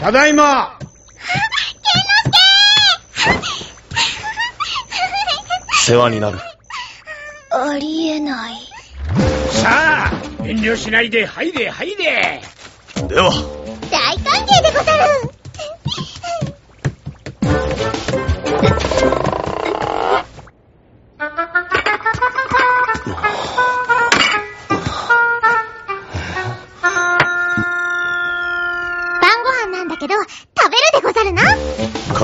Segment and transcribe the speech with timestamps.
[0.00, 0.78] ただいま
[5.86, 6.38] 世話になる。
[7.50, 8.54] ありえない。
[9.50, 10.12] さあ
[10.42, 12.42] 遠慮しないで入れ入れ
[13.08, 13.30] では、
[13.90, 15.35] 大歓迎でござる。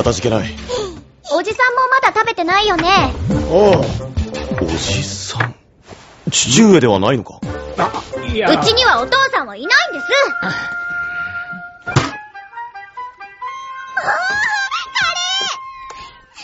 [0.03, 0.49] かたじけない。
[1.33, 3.13] おじさんもまだ食べてないよね。
[3.51, 3.85] おう
[4.65, 5.55] おじさん。
[6.31, 7.41] 父上ではないのか
[7.79, 7.93] あ
[8.27, 10.07] いやうちにはお父さんはいないんです。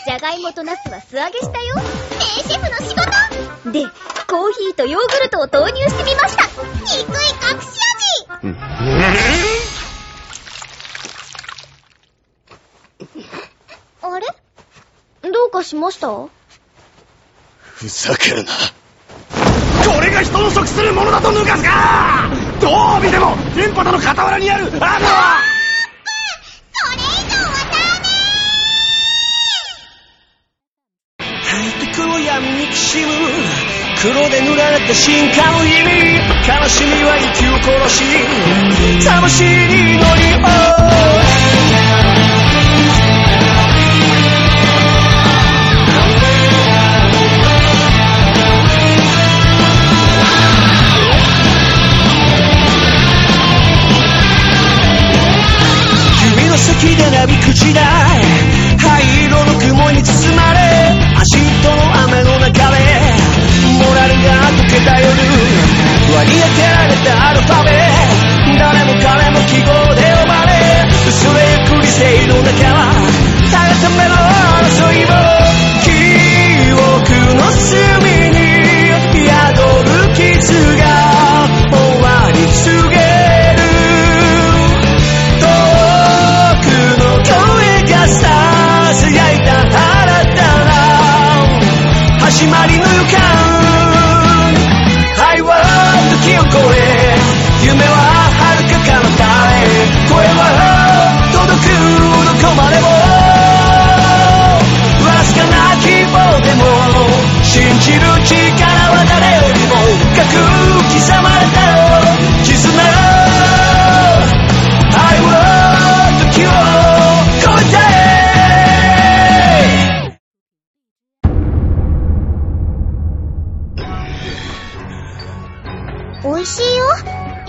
[0.05, 1.75] じゃがいもとナスは素揚げしたよ。
[1.75, 1.81] 名
[2.43, 3.85] シェフの仕事で、
[4.27, 6.45] コーヒーとヨーグルトを投入してみました。
[6.95, 7.79] 憎い隠し
[8.41, 8.57] 味うん
[15.31, 16.07] どうかしました
[17.75, 18.51] ふざけるな。
[19.93, 22.29] これが人の属するものだと抜かすか！
[22.61, 25.07] どう見ても、電波との傍らにある、あの
[34.01, 36.15] 黒で塗られた進化の意味。
[36.47, 38.05] 悲しみは息を殺し。
[39.05, 40.18] 魂に乗り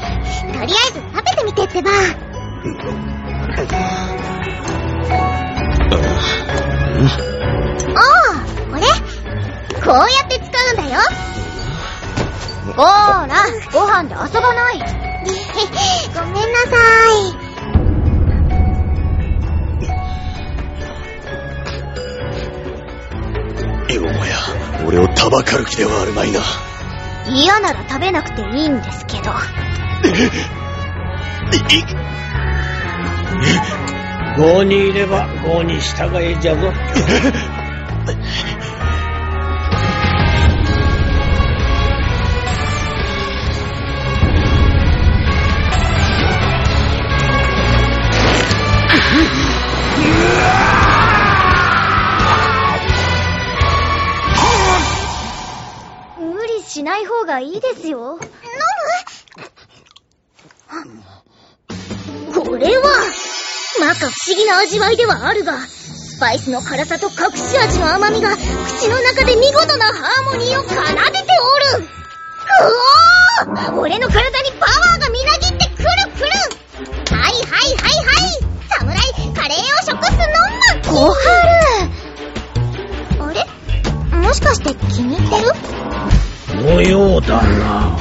[0.00, 1.90] とりあえず食べてみてってば。
[7.96, 8.02] あ
[8.32, 8.82] あ、これ
[9.82, 11.00] こうやって使うんだよ。
[12.76, 12.86] ほー
[13.26, 13.28] ら、
[13.72, 14.78] ご飯で遊ばない。
[16.14, 16.76] ごめんなさ
[23.92, 24.36] よもや、
[24.86, 26.40] 俺をたばかる気ではあるまいな。
[26.40, 27.42] い。
[27.42, 29.32] 嫌なら食べなくていいんですけど。
[34.36, 36.72] 郷にいれば郷に従えじゃぞ
[56.18, 58.18] 無理しない方がいいですよ。
[64.00, 70.78] か不思議な味わいではあるが、スパイスの辛さと隠し味の甘みが口の中で見事なハーモニーを奏でて
[71.76, 71.84] おる。
[71.84, 71.88] う
[73.72, 76.28] おー俺の体にパワーがみなぎってくるくる。
[77.14, 78.32] はいはいはいはい。
[78.68, 78.88] 侍
[79.34, 80.88] カレーを食すのんま。
[80.88, 81.28] 小春。
[83.20, 83.36] あれ？
[84.18, 86.64] もしかして気に入ってる？
[86.64, 87.98] のようだな。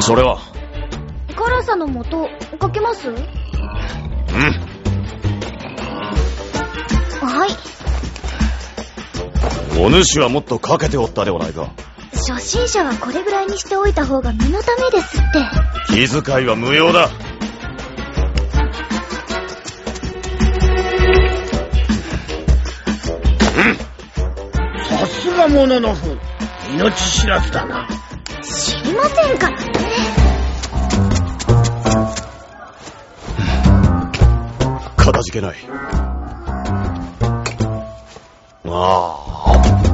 [0.00, 0.38] それは、
[1.46, 2.28] 辛さの素
[2.58, 3.08] かけます？
[3.08, 3.16] うん。
[7.28, 7.50] はい。
[9.80, 11.70] お主はもっとかけておったではないか。
[12.28, 15.26] 初心者はこれぐらいにしておいた方が身のためですって。
[16.08, 17.08] 気遣いは無用だ。
[24.88, 26.18] さすがもののふ
[26.74, 27.88] 命知らずだな。
[28.42, 29.85] 知りませんから
[35.36, 35.56] けない。
[38.64, 39.56] ああ。
[39.56, 39.92] だから言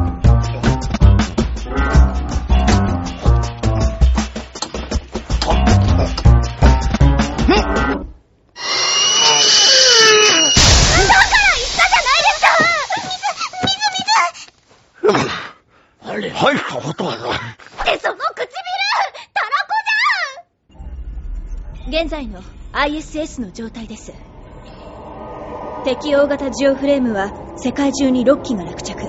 [10.82, 12.46] ったじゃないですか
[12.92, 15.26] 水、水、
[16.04, 17.28] あれ入ったことはない。
[17.28, 17.38] 水っ
[17.84, 18.46] てその唇
[19.34, 19.74] たらこ
[21.90, 22.04] じゃん。
[22.04, 22.42] 現在の
[22.72, 24.12] ISS の状態です
[25.84, 29.02] 敵大型ジオフレームは世界中に6機が落着。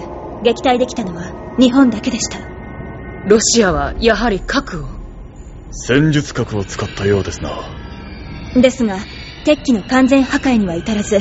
[0.44, 2.40] 撃退できたのは日本だけでした。
[3.28, 4.88] ロシアはやはり核を。
[5.70, 7.52] 戦術核を使ったようですな。
[8.56, 8.98] ですが
[9.46, 11.20] 敵機の完全破壊には至らず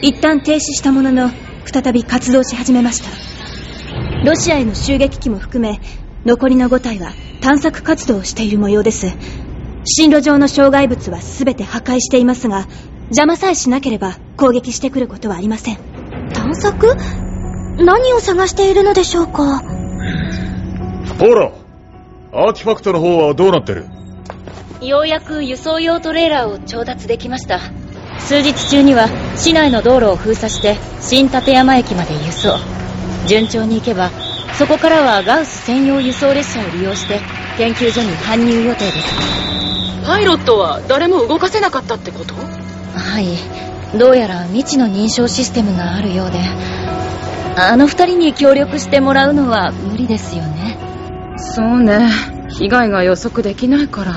[0.00, 1.30] 一旦停止したものの
[1.64, 3.10] 再び活動し始めました。
[4.24, 5.80] ロシアへの襲撃機も含め
[6.24, 9.08] 残りの5体は探索活動をしている模様です。
[9.86, 12.68] 進路上の障害物は全て破壊していますが
[13.06, 15.78] 邪魔さえしなければ攻撃してくることはありません。
[16.32, 16.96] 探索？
[17.76, 19.60] 何を探しているのでしょうか？
[21.18, 21.50] ほら
[22.32, 23.86] アーティファクトの方はどうなってる？
[24.80, 27.60] ようやく輸送用トレーラーを調達できました。
[28.18, 32.56] 数日中には市内の道路を封鎖して新立山駅まで輸送。
[33.26, 34.10] 順調に行けば
[34.58, 37.20] そこからはガウス専用輸送列車を利用して
[37.56, 40.04] 研究所に搬入予定です。
[40.06, 42.34] パイロットは誰も動かせなかったってこと？
[42.34, 43.26] はい
[43.98, 46.38] どうやら未知の認証システムがあるようで
[47.56, 50.76] あの二人に協力してもらうのは無理ですよね。
[51.36, 52.08] そうね。
[52.58, 54.14] 被害が予測できないから。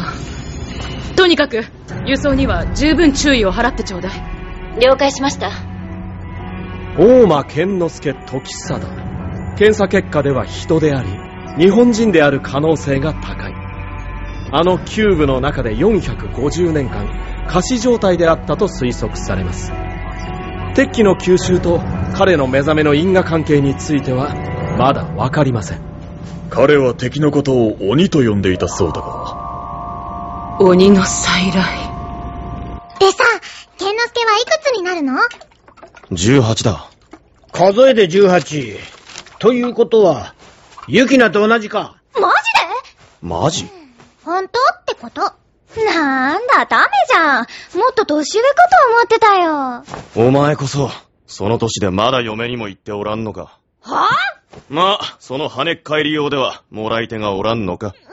[1.16, 1.64] とにかく
[2.08, 4.80] 輸送には十分注意を払ってちょうだい。
[4.82, 5.52] 了解しました。
[6.98, 8.88] 大間健之助時貞
[9.56, 11.10] 検査結果では人であり
[11.64, 13.67] 日本人である可能性が高い
[14.52, 17.08] あのキューブの中で450年間
[17.48, 19.72] 仮死状態であったと推測されます
[20.76, 21.82] 敵機の吸収と
[22.16, 24.34] 彼の目覚めの因果関係については
[24.78, 25.88] まだ分かりません
[26.50, 30.58] 彼は敵のことを鬼と呼んでいたそうだが。
[30.60, 31.54] 鬼の再来
[33.00, 33.24] でさ、
[33.78, 35.20] ケンノスケはいくつになるの
[36.12, 36.90] ？18だ。
[37.52, 38.80] 数えで18。
[39.40, 40.34] ということは、
[40.88, 41.98] ユキナと同じか。
[42.20, 42.32] マ
[43.22, 43.66] マジ？
[43.66, 43.87] ジで
[44.28, 45.22] 本当ってこと
[45.86, 47.46] なんだ、ダメじゃん。
[47.80, 49.54] もっと年上かと思ってたよ。
[49.54, 49.84] は
[50.16, 50.92] お前こそ、
[51.28, 53.58] その年でまだ嫁にも行っておらんのか。
[53.86, 54.06] ぁ
[54.68, 57.88] まあ、その跳ねっ返り用では、もらい手がおらんのか。
[57.88, 58.04] 意味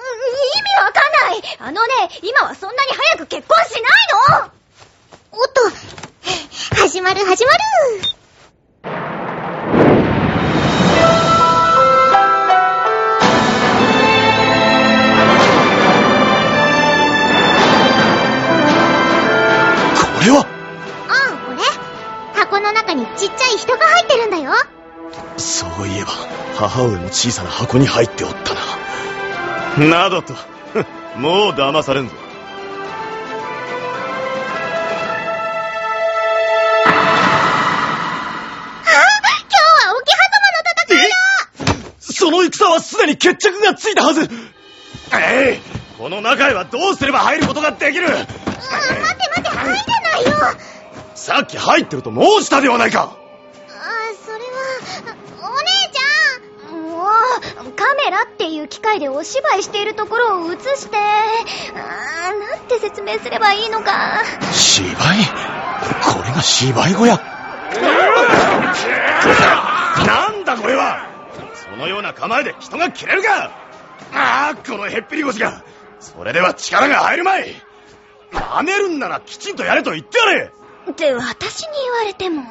[0.85, 3.83] わかんないあのね、今はそんなに早く結婚しない
[4.41, 4.53] の
[5.33, 5.63] おっと、
[6.81, 9.14] 始まる始まる
[22.75, 24.53] 中にちっちゃい人が入ってるんだよ。
[25.37, 26.11] そういえば、
[26.57, 28.55] 母上も小さな箱に入っておった
[29.81, 29.87] な。
[29.89, 30.35] などと、
[31.17, 32.15] もう騙されんぞ。
[38.87, 41.17] 今日は桶狭間の戦いだ
[42.01, 44.29] その戦はすでに決着がついたはず
[45.13, 48.07] えいこの中へはどうすれば入ることができる？
[48.07, 50.04] うん、待って待って、入れないよあ
[51.25, 53.17] さっき入ってると申したではないか。
[53.17, 53.17] あ、
[54.27, 56.83] それは、お姉ちゃん。
[56.83, 57.09] も
[57.71, 64.23] う、カメラっていう機械でお芝居しているところを映して、あーなんて説明すればいいのか。
[64.53, 64.93] 芝居？
[64.93, 67.17] これが芝居小屋。
[70.07, 71.09] なんだこれは。
[71.55, 73.51] そのような構えで人が切れるか。
[74.13, 75.65] ああこのへっぴり腰が。
[76.01, 77.55] それでは力が入るまい。
[78.31, 80.53] 舐めるんならきちんとやれと言ってやれ
[80.91, 82.43] って私に言われても。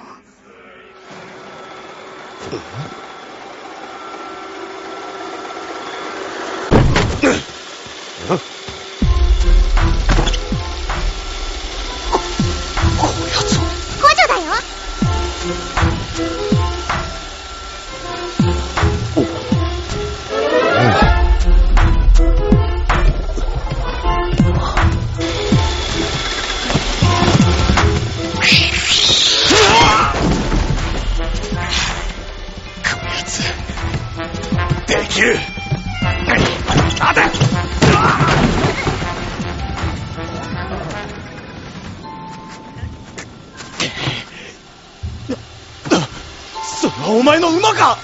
[12.98, 13.68] こやつは
[14.28, 14.54] だよ
[35.14, 35.36] できる
[37.00, 37.22] 待て
[46.64, 47.98] それはお前の馬か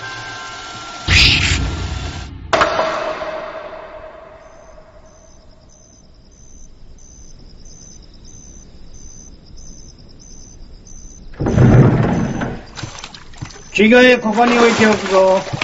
[13.74, 15.59] 着替えここに置いておくぞ。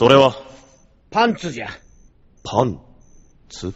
[0.00, 0.34] それは、
[1.10, 1.68] パンツじゃ。
[2.42, 2.80] パン
[3.50, 3.74] ツ？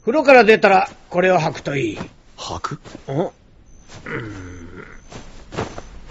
[0.00, 1.98] 風呂から出たらこれを履くといい。
[2.36, 2.80] 履く？
[3.06, 3.32] お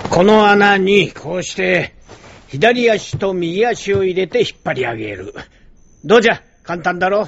[0.10, 1.93] この穴にこうして
[2.48, 5.34] 左足と右足を入れて引っ張り上げる。
[6.05, 6.41] どうじゃ？
[6.63, 7.27] 簡単だろ？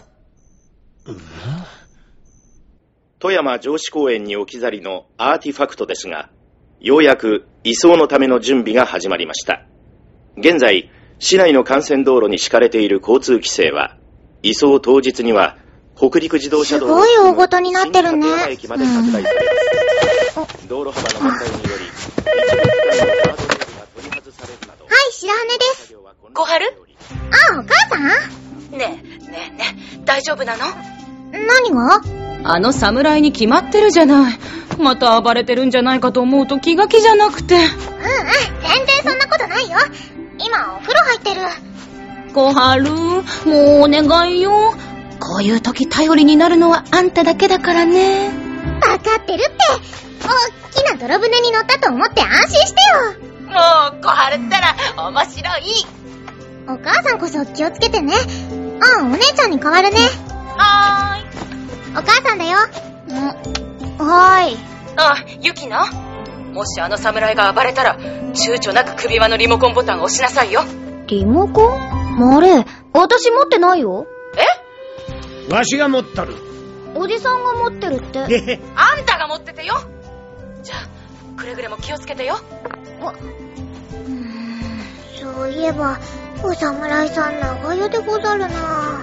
[3.20, 6.30] 富山城址公園に置き去りのアーティファクトですが、
[6.80, 9.65] ようやく移送のための準備が始まりました。
[10.38, 10.89] 現在、
[11.24, 13.96] 市内の幹線道路に敷かれている交通規制は、
[14.42, 15.56] 移送当日には
[15.96, 19.39] 北陸自動車道すごい大ごとになってるね駅まで拡大され
[20.36, 20.68] ます。
[20.68, 21.88] 道路幅の問題により、は
[25.08, 25.96] い、白羽です。
[26.34, 26.65] 小春？
[26.65, 26.72] あ、
[27.58, 27.96] お母さ
[28.75, 28.77] ん？
[28.77, 30.65] ねえ、ねえねえ、大丈夫なの？
[31.32, 32.01] 何が？
[32.44, 34.38] あの侍に決まってるじゃない。
[34.77, 37.56] また暴れてるんじゃないかと思うと気が気じゃなくて。
[37.56, 39.77] うんうん、全然そんなことないよ。
[40.40, 41.42] 今、お風呂入ってる。
[42.34, 43.24] 小春、もう
[43.84, 44.74] お願いよ。
[45.20, 48.30] こういう時頼りになるのはあんただけだからね。
[48.82, 49.54] わかってるって。
[50.24, 53.52] 大きな泥船に乗ったと思って安心してよ。
[53.52, 54.75] もう、小春ったら
[55.10, 55.63] 面白い。
[56.68, 58.13] お母さんこそ気をつけてね。
[58.98, 60.00] あ、お姉ちゃんに代わるね。
[60.58, 61.25] はーい。
[61.92, 62.58] お母さんだよ。
[62.58, 64.58] ん、はーい。
[64.98, 66.12] あ、ユキナ
[66.53, 70.63] もしあの侍が暴れたら、躊躇なく首輪のリモコンボタンを押しなさいよ。
[71.07, 72.36] リモコン？
[72.36, 74.05] あれ、私持ってないよ。
[75.50, 76.36] わしが持っとる。
[76.95, 78.60] おじさんが持ってるって。
[78.75, 79.75] あんたが持っててよ。
[80.62, 80.88] じゃあ、
[81.38, 82.38] くれぐれも気をつけてよ。
[83.01, 84.79] うーん
[85.19, 86.00] そういえば、
[86.43, 89.01] お侍さん長湯でござるな。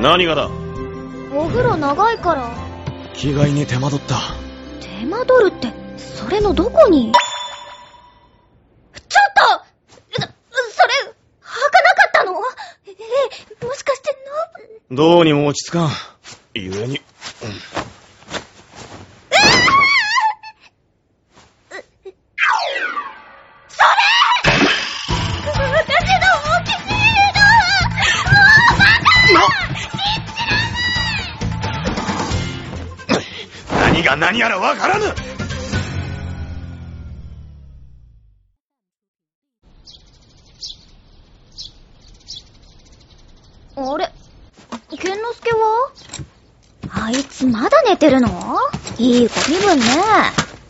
[0.00, 0.48] 何がだ？
[1.32, 2.50] お風呂長いから。
[3.14, 4.16] 着替えに手間取った。
[4.80, 7.12] 手間取るって、それのどこに？
[7.12, 7.20] ちょ
[9.00, 9.64] っと！
[10.10, 12.32] そ、それ、履かなかったの？
[12.86, 12.92] え、
[13.62, 14.16] えもしかして
[14.90, 15.90] の、どうにも落ち着かん。
[16.54, 17.00] ゆえに、
[17.42, 17.79] 私
[34.30, 35.06] 何やらわからぬ
[43.74, 44.08] あれ？
[44.96, 45.90] 健之介は？
[46.90, 48.28] あいつまだ寝てるの？
[48.98, 49.84] いい子身分ね。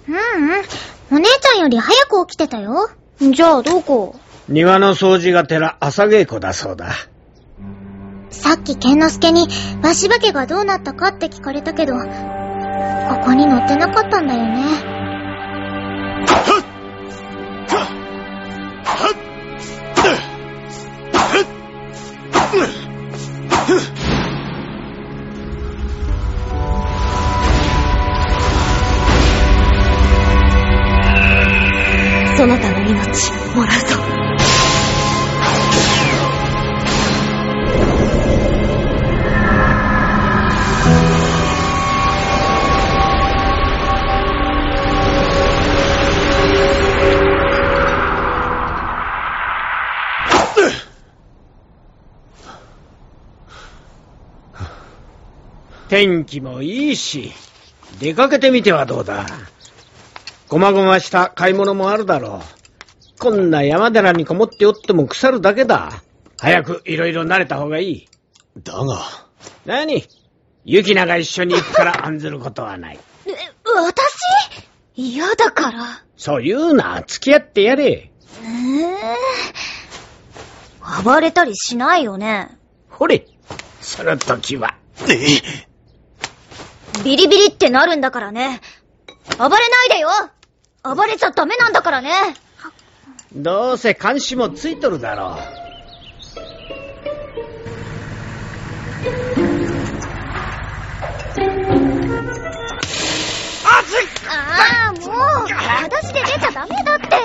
[0.09, 1.19] うんうん。
[1.19, 2.89] お姉ちゃんより早く起きてたよ。
[3.21, 4.19] じゃあどこ？
[4.49, 6.95] 庭の掃除がてら朝稽古だそうだ。
[8.31, 9.49] さっき健之介に、
[9.83, 11.95] わしば家がどうなったかって聞かれたけど、
[13.09, 14.61] ここに載ってなかったんだよね。
[55.91, 57.33] 天気もいいし、
[57.99, 59.27] 出かけてみてはどうだ。
[60.49, 62.43] ごまごました買い物もあるだろ
[63.17, 63.19] う。
[63.19, 65.91] こんな山寺にこもっておっても腐るだけだ。
[66.39, 68.09] 早くいろいろ慣れた方がいい。
[68.63, 69.01] だが、
[69.67, 70.05] 何？
[70.65, 72.99] ユキナが一緒に行くから案ずることはない。
[73.27, 73.31] え、
[73.65, 74.69] 私？
[74.95, 76.05] 嫌だから。
[76.17, 77.85] そう言うな、付き合ってやれ。
[77.85, 78.13] え
[78.45, 79.17] え
[81.05, 82.57] 暴れたりしないよね。
[82.89, 83.27] ほれ、
[83.81, 84.77] その時は。
[85.09, 85.70] え
[87.05, 88.61] ビリビリってなるんだからね。
[89.39, 90.09] 暴れないでよ
[90.83, 92.11] 暴れちゃダメなんだからね。
[93.35, 95.61] どうせ監視もついとるだろう。
[104.33, 104.99] ああ、も
[105.45, 107.17] う、裸足で出ちゃダメだって。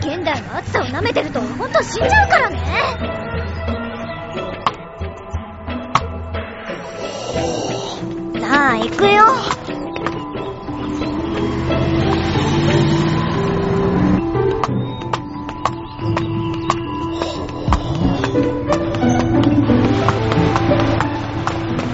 [0.00, 3.17] 現代の暑さを舐めてると、ほんと死んじゃうからね。
[8.60, 9.24] あ行くよ。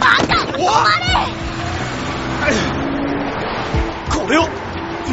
[0.00, 0.66] バカ止ま
[1.00, 1.04] れ。
[4.08, 4.48] これを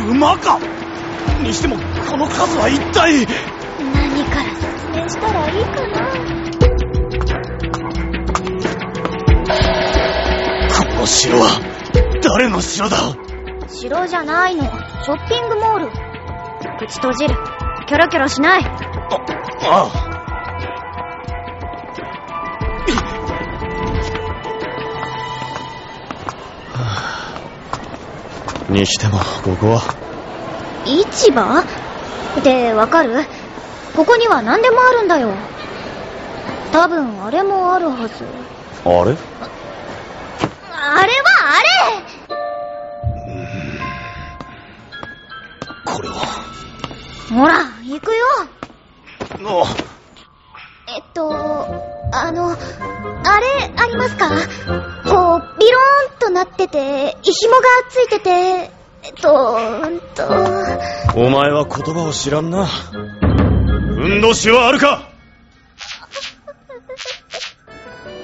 [0.10, 0.58] 馬か
[1.44, 1.76] にしても
[2.10, 3.28] この数は一体。
[3.94, 6.01] 何から説明したらいいかな。
[11.02, 11.50] の城は
[12.22, 12.96] 誰の城だ？
[13.68, 14.66] 城じゃないの。
[14.66, 15.90] ショッピングモール。
[16.78, 17.36] 口閉じる。
[17.88, 18.64] キョロキョロしない。
[19.64, 19.92] あ
[26.76, 27.32] あ
[28.70, 29.82] にしても、ここは。
[30.86, 31.62] 市場？
[32.40, 33.26] ってわかる？
[33.96, 35.34] ここには何でもあるんだよ。
[36.72, 38.24] 多分あれもあるはず。
[38.86, 39.18] あれ？
[47.34, 48.26] ほら、行くよ。
[49.40, 49.66] の
[50.94, 51.32] えっと、
[52.14, 52.56] あの、あ
[53.40, 54.28] れありますか？
[54.30, 54.38] こう、
[55.60, 58.30] ビローンとなってて、紐がついてて、
[59.04, 60.28] えっと、うんと、
[61.16, 62.66] お前は言葉を知らんな。
[62.66, 62.98] ふ
[64.10, 65.04] んどしはあるか？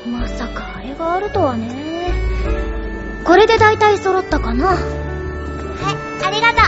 [0.06, 2.12] まさかあれがあるとはね。
[3.24, 4.68] これで大体揃ったかな。
[4.68, 4.80] はい、
[6.26, 6.62] ありがと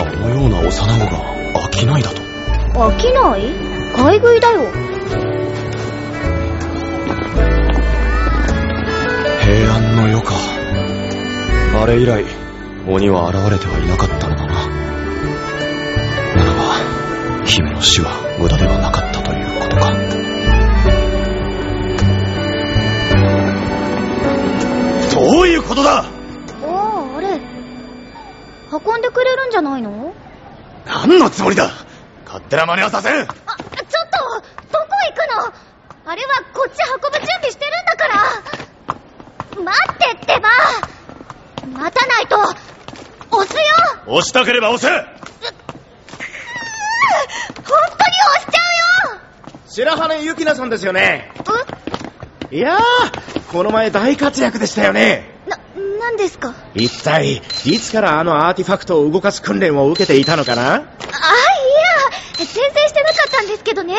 [0.00, 0.76] あのような幼子
[1.06, 2.22] が飽きないだと。
[2.22, 2.24] う。
[2.76, 3.52] 飽きない？
[3.96, 4.60] 買い食いだよ。
[9.42, 10.34] 平安の世か。
[11.82, 12.24] あれ以来、
[12.86, 14.68] 鬼は現れてはいなかったのだな。
[16.36, 19.92] ならば、姫の死は無駄ではなかったということか。
[25.14, 26.17] どういうことだ。
[28.70, 30.14] 運んでくれるんじゃないの？
[30.86, 31.70] 何のつもりだ？
[32.24, 33.22] 勝手な真似はさせん！
[33.22, 33.38] あ、ちょっと
[34.72, 35.52] どこ行くの？
[36.10, 38.14] あれはこっち運ぶ準備してるんだから。
[39.62, 40.48] 待ってってば。
[41.80, 42.38] 待たないと
[43.36, 43.60] 押すよ。
[44.06, 44.88] 押したければ押せ！
[47.56, 49.20] 本当に押しちゃうよ。
[49.66, 51.32] 白羽ゆきなさんですよね。
[52.50, 52.80] ういやー、
[53.52, 55.37] この前大活躍でしたよね。
[56.08, 56.54] な、何ですか？
[56.74, 60.74] 一体、いつからあのアーティファクトを動かす訓練を受けていたのかな？
[60.74, 60.86] あ、いや、
[62.38, 63.94] 全然してなかったんですけどね。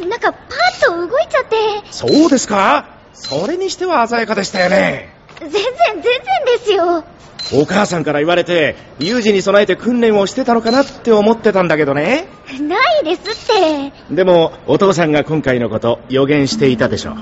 [0.00, 1.56] なんかパーッと動いちゃって。
[1.90, 2.98] そうですか？
[3.14, 5.14] それにしては鮮やかでしたよね。
[5.40, 6.12] 全然、全然
[6.58, 7.04] ですよ。
[7.52, 12.26] お母さんから言われて、有事に備えて訓練をしてたのかなって思ってたんだけどね。
[12.60, 14.14] ないですって。
[14.14, 17.14] でも、お父さんが今回のこと予言していたでしょ。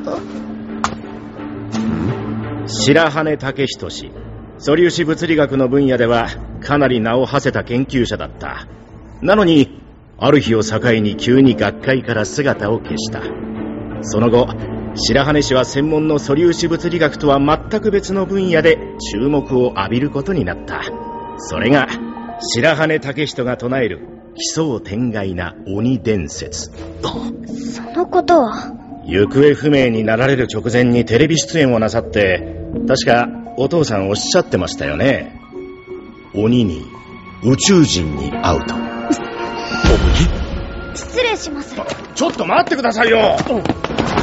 [2.68, 4.12] 白羽武人氏。
[4.64, 6.29] 素粒子物理学の分野では
[6.61, 8.68] かなり名を馳せた研究者だった。
[9.20, 9.83] なのに、
[10.18, 13.22] ある日を境に急に学会から姿を消した。
[14.03, 14.46] その後、
[14.94, 18.79] 白羽氏は専門の素粒子物理学とは全く別の分野で
[19.12, 20.81] 注目を浴びることになった。
[21.38, 21.88] それが、
[22.38, 26.70] 白羽武人が唱える奇想天外な鬼伝説。
[27.03, 28.70] そのことは、
[29.07, 35.38] 行方不明になられる直前にテレビ出演をなさって、確かお父さんおっしゃってましたよね。
[36.34, 36.86] 鬼に
[37.44, 38.74] 宇宙人に会うと。
[40.94, 41.74] 失礼します。
[42.14, 43.36] ちょっと待ってくださいよ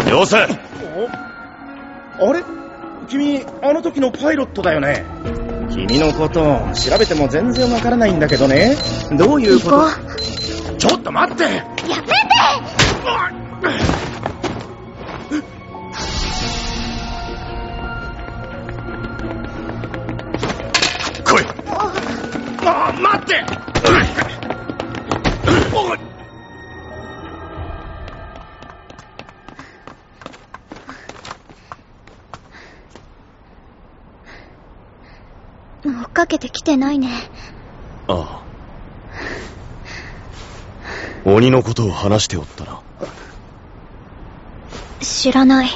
[0.10, 0.48] よせあ
[2.34, 2.44] れ？
[3.08, 5.06] 君、あの時のパイロットだよね。
[5.72, 6.42] 君のこと、
[6.74, 8.76] 調べても全然わからないんだけどね。
[9.18, 9.88] どういうこと？
[10.78, 11.48] ちょっと待ってう。
[11.48, 11.66] や
[12.02, 12.14] めて
[22.66, 23.46] あ、待って
[25.78, 26.00] おい
[35.86, 37.10] 追っかけてきてないね。
[38.08, 38.50] ああ。
[41.26, 42.82] 鬼のことを話しておったな。
[45.00, 45.70] 知らない。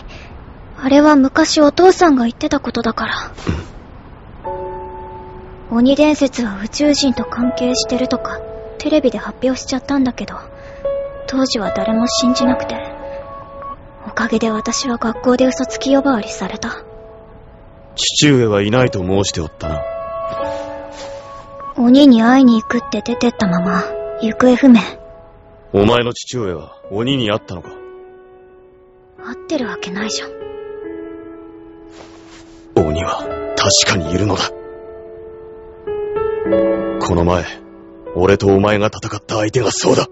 [0.77, 3.31] あれは昔お父さんが言ってたことだから。
[5.75, 8.39] 鬼伝説は宇宙人と関係してるとか、
[8.77, 10.35] テレビで発表しちゃったんだけど、
[11.25, 12.75] 当時は誰も信じなくて、
[14.07, 16.83] おかげで私は学校で嘘つき呼ばわりされた。
[17.95, 19.81] 父上はいないと申しておったな。
[21.75, 23.83] 鬼に会いに行くって出てったまま、
[24.21, 24.79] 行方不明。
[25.73, 27.69] お前の父上は鬼に会ったのか？
[29.25, 30.29] 会ってるわけないじゃん。
[32.75, 33.23] 鬼は
[33.57, 34.51] 確かにいるのだ。
[36.99, 37.43] この前、
[38.15, 40.07] 俺とお前が戦った相手がそうだ。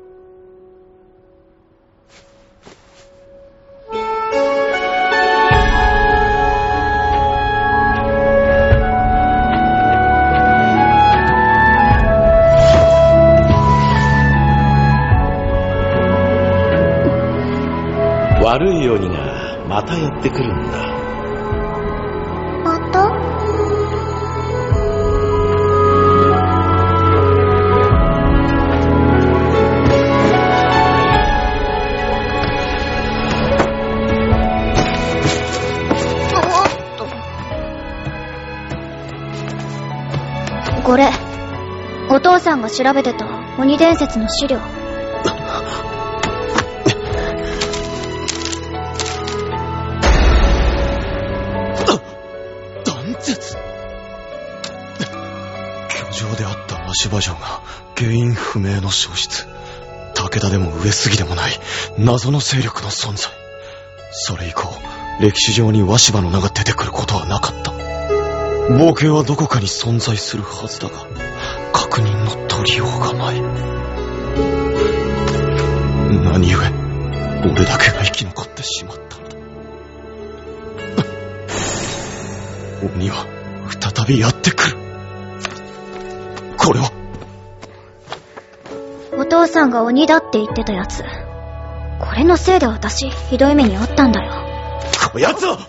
[18.44, 21.01] 悪い鬼がまたやってくるんだ。
[40.92, 41.10] これ、
[42.10, 43.26] お父さんが調べてた
[43.58, 44.60] 鬼伝説の資料。
[52.84, 53.58] 断絶。
[56.10, 57.62] 居城であった足場城が
[57.96, 59.48] 原因不明の消失。
[60.14, 61.54] 武田でも上杉でもない。
[62.00, 63.32] 謎の勢力の存在。
[64.12, 64.68] それ以降
[65.22, 67.81] 歴史上に鷲場の名が出てくることはなかった。
[68.70, 71.06] 冒険はどこかに存在するはずだが
[71.74, 73.42] 確認の取りようがない
[76.24, 76.60] 何故
[77.44, 79.36] 俺だけが生き残ってしまったのだ
[82.96, 83.26] 鬼は
[83.80, 84.78] 再びやってくる
[86.58, 86.92] これは
[89.18, 91.04] お父さんが鬼だって言ってたやつ。
[92.00, 94.42] これのせいで私、ひどい目に遭ったんだよ。
[95.12, 95.60] こやつは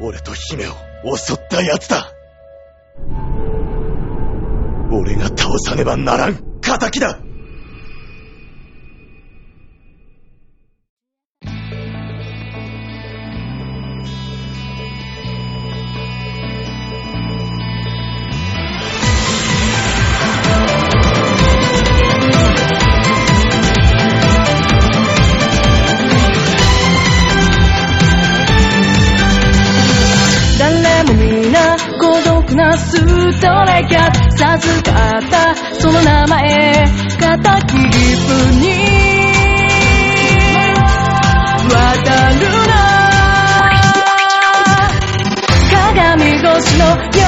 [0.00, 2.12] 俺と姫を襲った奴だ。
[4.90, 7.20] 俺が倒さねばならん仇だ。
[32.58, 37.22] 話す誰か授かったその名前敵
[37.70, 38.66] 気分に。
[41.70, 41.76] 渡
[42.34, 42.72] るな。
[45.70, 47.22] 鏡越しの弱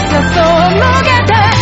[0.00, 0.36] さそ
[0.76, 1.53] のけて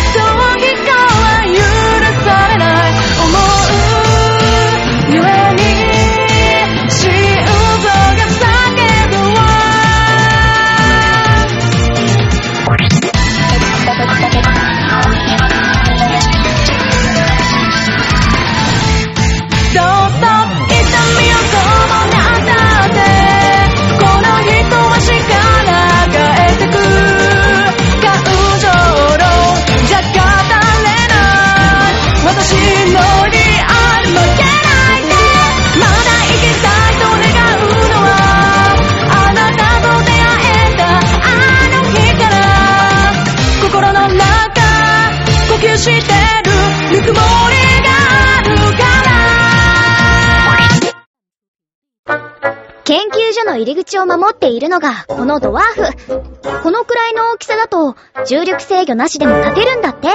[53.97, 56.61] を守っているのが、このドワーフ。
[56.63, 60.07] このくらいの大きさだと、重力制御なしでも立てるんだって。